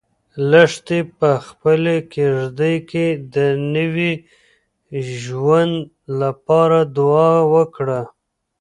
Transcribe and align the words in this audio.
لښتې 0.49 0.99
په 1.17 1.29
خپلې 1.47 1.95
کيږدۍ 2.13 2.75
کې 2.89 3.05
د 3.35 3.37
نوي 3.75 4.13
ژوند 5.21 5.75
لپاره 6.21 6.79
دعا 6.97 7.33
وکړه. 7.53 8.01